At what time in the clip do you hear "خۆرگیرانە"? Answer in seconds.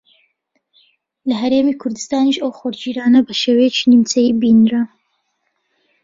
2.59-3.19